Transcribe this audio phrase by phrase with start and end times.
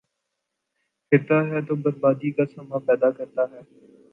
[1.11, 3.59] ،بپھر تا ہے تو بربادی کا ساماں پیدا کرتا ہے۔